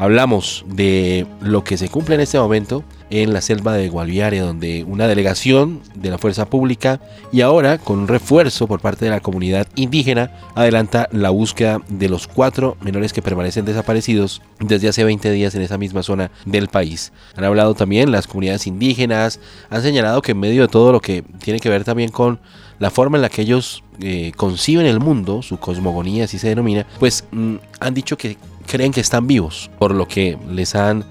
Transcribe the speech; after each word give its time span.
Hablamos 0.00 0.64
de 0.66 1.26
lo 1.42 1.62
que 1.62 1.76
se 1.76 1.90
cumple 1.90 2.14
en 2.14 2.22
este 2.22 2.38
momento 2.38 2.84
en 3.10 3.34
la 3.34 3.42
selva 3.42 3.74
de 3.74 3.90
Gualviare, 3.90 4.38
donde 4.38 4.82
una 4.84 5.06
delegación 5.06 5.82
de 5.94 6.08
la 6.08 6.16
fuerza 6.16 6.46
pública 6.46 7.02
y 7.32 7.42
ahora 7.42 7.76
con 7.76 7.98
un 7.98 8.08
refuerzo 8.08 8.66
por 8.66 8.80
parte 8.80 9.04
de 9.04 9.10
la 9.10 9.20
comunidad 9.20 9.68
indígena 9.74 10.30
adelanta 10.54 11.06
la 11.12 11.28
búsqueda 11.28 11.82
de 11.90 12.08
los 12.08 12.28
cuatro 12.28 12.78
menores 12.80 13.12
que 13.12 13.20
permanecen 13.20 13.66
desaparecidos 13.66 14.40
desde 14.58 14.88
hace 14.88 15.04
20 15.04 15.30
días 15.32 15.54
en 15.54 15.60
esa 15.60 15.76
misma 15.76 16.02
zona 16.02 16.30
del 16.46 16.68
país. 16.68 17.12
Han 17.36 17.44
hablado 17.44 17.74
también 17.74 18.10
las 18.10 18.26
comunidades 18.26 18.66
indígenas, 18.66 19.38
han 19.68 19.82
señalado 19.82 20.22
que 20.22 20.32
en 20.32 20.40
medio 20.40 20.62
de 20.62 20.68
todo 20.68 20.92
lo 20.92 21.00
que 21.00 21.24
tiene 21.44 21.60
que 21.60 21.68
ver 21.68 21.84
también 21.84 22.10
con 22.10 22.40
la 22.78 22.90
forma 22.90 23.18
en 23.18 23.22
la 23.22 23.28
que 23.28 23.42
ellos 23.42 23.84
eh, 24.00 24.32
conciben 24.34 24.86
el 24.86 24.98
mundo, 24.98 25.42
su 25.42 25.58
cosmogonía 25.58 26.24
así 26.24 26.38
se 26.38 26.48
denomina, 26.48 26.86
pues 26.98 27.26
mm, 27.30 27.56
han 27.80 27.92
dicho 27.92 28.16
que 28.16 28.38
creen 28.70 28.92
que 28.92 29.00
están 29.00 29.26
vivos, 29.26 29.68
por 29.78 29.92
lo 29.92 30.06
que 30.06 30.38
les 30.48 30.76
han 30.76 31.04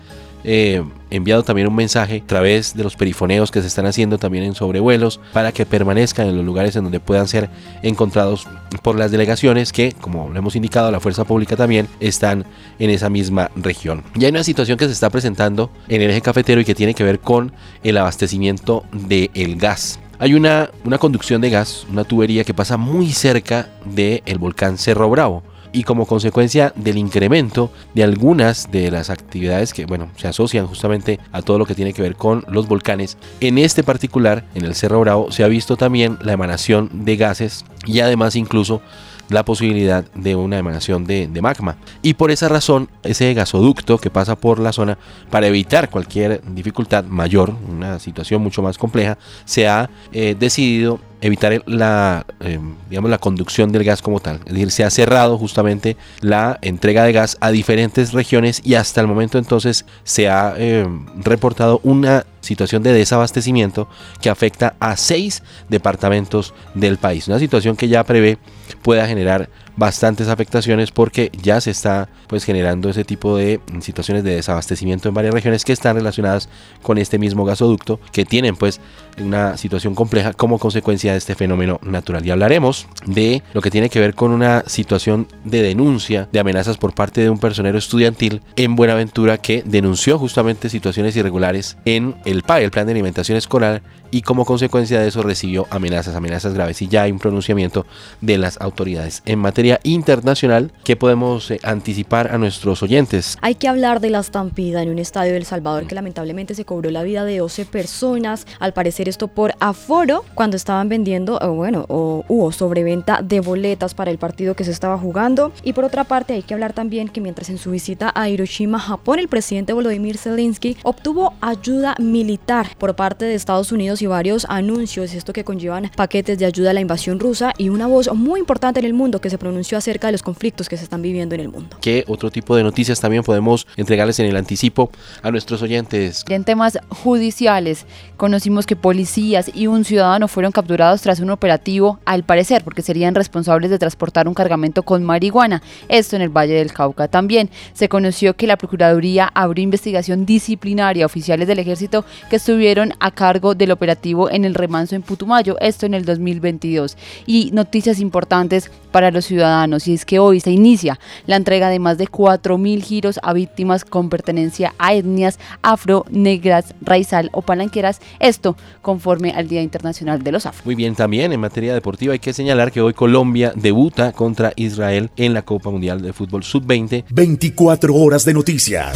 eh, 0.45 0.81
enviado 1.09 1.43
también 1.43 1.67
un 1.67 1.75
mensaje 1.75 2.21
a 2.23 2.27
través 2.27 2.73
de 2.73 2.83
los 2.83 2.95
perifoneos 2.95 3.51
que 3.51 3.59
se 3.59 3.67
están 3.67 3.85
haciendo 3.85 4.17
también 4.17 4.45
en 4.45 4.55
sobrevuelos 4.55 5.19
para 5.33 5.51
que 5.51 5.65
permanezcan 5.65 6.27
en 6.27 6.37
los 6.37 6.45
lugares 6.45 6.77
en 6.77 6.83
donde 6.83 7.01
puedan 7.01 7.27
ser 7.27 7.49
encontrados 7.83 8.47
por 8.81 8.97
las 8.97 9.11
delegaciones 9.11 9.73
que, 9.73 9.91
como 9.99 10.29
lo 10.29 10.39
hemos 10.39 10.55
indicado, 10.55 10.89
la 10.89 11.01
fuerza 11.01 11.25
pública 11.25 11.57
también 11.57 11.89
están 11.99 12.45
en 12.79 12.89
esa 12.91 13.09
misma 13.09 13.51
región. 13.57 14.03
Ya 14.15 14.27
hay 14.27 14.31
una 14.31 14.45
situación 14.45 14.77
que 14.77 14.85
se 14.85 14.93
está 14.93 15.09
presentando 15.09 15.69
en 15.89 16.01
el 16.01 16.11
eje 16.11 16.21
cafetero 16.21 16.61
y 16.61 16.65
que 16.65 16.75
tiene 16.75 16.93
que 16.93 17.03
ver 17.03 17.19
con 17.19 17.51
el 17.83 17.97
abastecimiento 17.97 18.85
del 18.93 19.31
el 19.33 19.57
gas. 19.57 19.99
Hay 20.17 20.33
una, 20.33 20.69
una 20.85 20.97
conducción 20.97 21.41
de 21.41 21.49
gas, 21.49 21.85
una 21.91 22.05
tubería 22.05 22.45
que 22.45 22.53
pasa 22.53 22.77
muy 22.77 23.11
cerca 23.11 23.67
del 23.85 24.37
volcán 24.37 24.77
Cerro 24.77 25.09
Bravo 25.09 25.43
y 25.71 25.83
como 25.83 26.05
consecuencia 26.05 26.73
del 26.75 26.97
incremento 26.97 27.71
de 27.93 28.03
algunas 28.03 28.71
de 28.71 28.91
las 28.91 29.09
actividades 29.09 29.73
que 29.73 29.85
bueno 29.85 30.09
se 30.17 30.27
asocian 30.27 30.67
justamente 30.67 31.19
a 31.31 31.41
todo 31.41 31.57
lo 31.59 31.65
que 31.65 31.75
tiene 31.75 31.93
que 31.93 32.01
ver 32.01 32.15
con 32.15 32.43
los 32.47 32.67
volcanes 32.67 33.17
en 33.39 33.57
este 33.57 33.83
particular 33.83 34.45
en 34.55 34.65
el 34.65 34.75
Cerro 34.75 34.99
Bravo 35.01 35.31
se 35.31 35.43
ha 35.43 35.47
visto 35.47 35.77
también 35.77 36.17
la 36.21 36.33
emanación 36.33 36.89
de 37.05 37.17
gases 37.17 37.65
y 37.85 37.99
además 37.99 38.35
incluso 38.35 38.81
la 39.29 39.45
posibilidad 39.45 40.03
de 40.13 40.35
una 40.35 40.57
emanación 40.57 41.05
de, 41.05 41.29
magma. 41.41 41.77
Y 42.01 42.15
por 42.15 42.31
esa 42.31 42.49
razón, 42.49 42.89
ese 43.03 43.33
gasoducto 43.33 43.97
que 43.97 44.09
pasa 44.09 44.35
por 44.35 44.59
la 44.59 44.73
zona, 44.73 44.97
para 45.29 45.47
evitar 45.47 45.89
cualquier 45.89 46.41
dificultad 46.53 47.05
mayor, 47.05 47.55
una 47.69 47.99
situación 47.99 48.41
mucho 48.41 48.61
más 48.61 48.77
compleja, 48.77 49.17
se 49.45 49.67
ha 49.67 49.89
eh, 50.11 50.35
decidido 50.37 50.99
evitar 51.21 51.61
la, 51.65 52.25
eh, 52.39 52.59
digamos, 52.89 53.11
la 53.11 53.17
conducción 53.17 53.71
del 53.71 53.83
gas 53.83 54.01
como 54.01 54.19
tal. 54.19 54.39
Es 54.45 54.53
decir, 54.53 54.71
se 54.71 54.83
ha 54.83 54.89
cerrado 54.89 55.37
justamente 55.37 55.97
la 56.21 56.59
entrega 56.61 57.03
de 57.03 57.11
gas 57.11 57.37
a 57.41 57.51
diferentes 57.51 58.13
regiones 58.13 58.61
y 58.63 58.75
hasta 58.75 59.01
el 59.01 59.07
momento 59.07 59.37
entonces 59.37 59.85
se 60.03 60.29
ha 60.29 60.53
eh, 60.57 60.87
reportado 61.17 61.79
una 61.83 62.25
situación 62.41 62.83
de 62.83 62.93
desabastecimiento 62.93 63.89
que 64.21 64.29
afecta 64.29 64.75
a 64.79 64.95
seis 64.97 65.43
departamentos 65.67 66.53
del 66.73 66.97
país. 66.97 67.27
Una 67.27 67.39
situación 67.39 67.75
que 67.75 67.87
ya 67.87 68.03
prevé 68.03 68.37
pueda 68.81 69.07
generar 69.07 69.49
bastantes 69.79 70.27
afectaciones 70.27 70.91
porque 70.91 71.31
ya 71.41 71.61
se 71.61 71.71
está 71.71 72.09
pues 72.27 72.43
generando 72.43 72.89
ese 72.89 73.05
tipo 73.05 73.37
de 73.37 73.61
situaciones 73.79 74.25
de 74.25 74.35
desabastecimiento 74.35 75.07
en 75.07 75.15
varias 75.15 75.33
regiones 75.33 75.63
que 75.63 75.71
están 75.71 75.95
relacionadas 75.95 76.49
con 76.83 76.97
este 76.97 77.17
mismo 77.17 77.45
gasoducto 77.45 77.99
que 78.11 78.25
tienen 78.25 78.57
pues 78.57 78.81
una 79.17 79.57
situación 79.57 79.95
compleja 79.95 80.33
como 80.33 80.59
consecuencia 80.59 81.13
de 81.13 81.17
este 81.17 81.33
fenómeno 81.33 81.79
natural. 81.81 82.25
Y 82.25 82.31
hablaremos 82.31 82.87
de 83.05 83.41
lo 83.53 83.61
que 83.61 83.71
tiene 83.71 83.89
que 83.89 84.01
ver 84.01 84.15
con 84.15 84.31
una 84.31 84.63
situación 84.67 85.27
de 85.45 85.61
denuncia 85.61 86.27
de 86.31 86.39
amenazas 86.39 86.77
por 86.77 86.93
parte 86.93 87.21
de 87.21 87.29
un 87.29 87.39
personero 87.39 87.77
estudiantil 87.77 88.41
en 88.57 88.75
Buenaventura 88.75 89.37
que 89.37 89.63
denunció 89.65 90.19
justamente 90.19 90.69
situaciones 90.69 91.15
irregulares 91.15 91.77
en 91.85 92.15
el 92.25 92.43
PAE, 92.43 92.65
el 92.65 92.71
Plan 92.71 92.85
de 92.85 92.91
Alimentación 92.91 93.37
Escolar 93.37 93.81
y 94.11 94.21
como 94.21 94.45
consecuencia 94.45 94.99
de 94.99 95.07
eso 95.07 95.21
recibió 95.21 95.67
amenazas, 95.69 96.15
amenazas 96.15 96.53
graves. 96.53 96.81
Y 96.81 96.87
ya 96.87 97.03
hay 97.03 97.11
un 97.11 97.19
pronunciamiento 97.19 97.85
de 98.21 98.37
las 98.37 98.59
autoridades 98.59 99.21
en 99.25 99.39
materia 99.39 99.68
internacional 99.83 100.71
que 100.83 100.95
podemos 100.95 101.51
eh, 101.51 101.59
anticipar 101.63 102.33
a 102.33 102.37
nuestros 102.37 102.81
oyentes. 102.81 103.37
Hay 103.41 103.55
que 103.55 103.67
hablar 103.67 103.99
de 103.99 104.09
la 104.09 104.19
estampida 104.19 104.81
en 104.81 104.89
un 104.89 104.99
estadio 104.99 105.33
del 105.33 105.45
Salvador 105.45 105.85
que 105.85 105.95
lamentablemente 105.95 106.55
se 106.55 106.65
cobró 106.65 106.89
la 106.89 107.03
vida 107.03 107.25
de 107.25 107.37
12 107.37 107.65
personas, 107.65 108.47
al 108.59 108.73
parecer 108.73 109.07
esto 109.07 109.27
por 109.27 109.53
aforo 109.59 110.23
cuando 110.33 110.57
estaban 110.57 110.89
vendiendo, 110.89 111.37
o 111.41 111.53
bueno, 111.53 111.85
o 111.89 112.23
hubo 112.27 112.51
sobreventa 112.51 113.21
de 113.21 113.39
boletas 113.39 113.93
para 113.93 114.11
el 114.11 114.17
partido 114.17 114.55
que 114.55 114.63
se 114.63 114.71
estaba 114.71 114.97
jugando 114.97 115.51
y 115.63 115.73
por 115.73 115.83
otra 115.83 116.05
parte 116.05 116.33
hay 116.33 116.43
que 116.43 116.53
hablar 116.53 116.73
también 116.73 117.09
que 117.09 117.21
mientras 117.21 117.49
en 117.49 117.57
su 117.57 117.71
visita 117.71 118.11
a 118.15 118.29
Hiroshima, 118.29 118.79
Japón, 118.79 119.19
el 119.19 119.27
presidente 119.27 119.73
Volodymyr 119.73 120.17
Zelensky 120.17 120.77
obtuvo 120.83 121.33
ayuda 121.41 121.95
militar 121.99 122.75
por 122.77 122.95
parte 122.95 123.25
de 123.25 123.35
Estados 123.35 123.71
Unidos 123.71 124.01
y 124.01 124.07
varios 124.07 124.45
anuncios, 124.49 125.13
esto 125.13 125.33
que 125.33 125.43
conllevan 125.43 125.91
paquetes 125.95 126.37
de 126.39 126.45
ayuda 126.45 126.71
a 126.71 126.73
la 126.73 126.81
invasión 126.81 127.19
rusa 127.19 127.53
y 127.57 127.69
una 127.69 127.87
voz 127.87 128.13
muy 128.13 128.39
importante 128.39 128.79
en 128.79 128.85
el 128.85 128.93
mundo 128.93 129.21
que 129.21 129.29
se 129.29 129.37
pronunció 129.49 129.79
acerca 129.79 130.07
de 130.07 130.11
los 130.11 130.21
conflictos 130.21 130.69
que 130.69 130.77
se 130.77 130.83
están 130.83 131.01
viviendo 131.01 131.33
en 131.33 131.41
el 131.41 131.49
mundo. 131.49 131.75
¿Qué 131.81 132.03
otro 132.07 132.29
tipo 132.29 132.55
de 132.55 132.61
noticias 132.61 132.99
también 132.99 133.23
podemos 133.23 133.65
entregarles 133.77 134.19
en 134.19 134.27
el 134.27 134.35
anticipo 134.35 134.91
a 135.23 135.31
nuestros 135.31 135.63
oyentes? 135.63 136.23
En 136.29 136.43
temas 136.43 136.77
judiciales, 136.89 137.87
conocimos 138.15 138.67
que 138.67 138.75
policías 138.75 139.49
y 139.51 139.65
un 139.65 139.85
ciudadano 139.85 140.27
fueron 140.27 140.51
capturados 140.51 141.01
tras 141.01 141.19
un 141.19 141.31
operativo, 141.31 141.99
al 142.05 142.23
parecer, 142.23 142.63
porque 142.63 142.83
serían 142.83 143.15
responsables 143.15 143.71
de 143.71 143.79
transportar 143.79 144.27
un 144.27 144.35
cargamento 144.35 144.83
con 144.83 145.03
marihuana, 145.03 145.63
esto 145.87 146.15
en 146.15 146.21
el 146.21 146.29
Valle 146.29 146.53
del 146.53 146.71
Cauca. 146.71 147.07
También 147.07 147.49
se 147.73 147.89
conoció 147.89 148.35
que 148.35 148.45
la 148.45 148.55
Procuraduría 148.55 149.31
abrió 149.33 149.63
investigación 149.63 150.27
disciplinaria 150.27 151.05
a 151.05 151.07
oficiales 151.07 151.47
del 151.47 151.57
ejército 151.57 152.05
que 152.29 152.35
estuvieron 152.35 152.93
a 152.99 153.09
cargo 153.09 153.55
del 153.55 153.71
operativo 153.71 154.29
en 154.29 154.45
el 154.45 154.53
remanso 154.53 154.95
en 154.95 155.01
Putumayo, 155.01 155.57
esto 155.59 155.87
en 155.87 155.95
el 155.95 156.05
2022. 156.05 156.97
Y 157.25 157.49
noticias 157.51 157.99
importantes 157.99 158.69
para 158.91 159.11
los 159.11 159.25
ciudadanos, 159.25 159.87
y 159.87 159.93
es 159.93 160.05
que 160.05 160.19
hoy 160.19 160.39
se 160.39 160.51
inicia 160.51 160.99
la 161.25 161.35
entrega 161.35 161.69
de 161.69 161.79
más 161.79 161.97
de 161.97 162.07
4.000 162.07 162.81
giros 162.81 163.19
a 163.23 163.33
víctimas 163.33 163.85
con 163.85 164.09
pertenencia 164.09 164.73
a 164.77 164.93
etnias 164.93 165.39
afro, 165.61 166.05
negras, 166.09 166.73
raizal 166.81 167.29
o 167.33 167.41
palanqueras, 167.41 168.01
esto 168.19 168.55
conforme 168.81 169.31
al 169.31 169.47
Día 169.47 169.61
Internacional 169.61 170.23
de 170.23 170.31
los 170.31 170.45
Afro. 170.45 170.63
Muy 170.65 170.75
bien, 170.75 170.95
también 170.95 171.33
en 171.33 171.39
materia 171.39 171.73
deportiva 171.73 172.13
hay 172.13 172.19
que 172.19 172.33
señalar 172.33 172.71
que 172.71 172.81
hoy 172.81 172.93
Colombia 172.93 173.51
debuta 173.55 174.11
contra 174.11 174.53
Israel 174.55 175.11
en 175.17 175.33
la 175.33 175.43
Copa 175.43 175.69
Mundial 175.69 176.01
de 176.01 176.13
Fútbol 176.13 176.43
Sub-20. 176.43 177.05
24 177.09 177.95
horas 177.95 178.25
de 178.25 178.33
noticias 178.33 178.93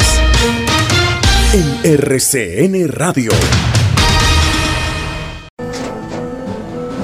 en 1.54 1.92
RCN 1.92 2.88
Radio. 2.90 3.32